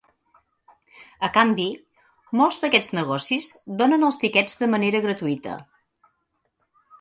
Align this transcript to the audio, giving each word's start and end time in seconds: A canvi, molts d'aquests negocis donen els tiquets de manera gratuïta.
A 1.27 1.27
canvi, 1.35 1.67
molts 2.41 2.57
d'aquests 2.63 2.95
negocis 3.01 3.51
donen 3.83 4.09
els 4.09 4.19
tiquets 4.25 4.59
de 4.63 4.71
manera 4.77 5.03
gratuïta. 5.05 5.55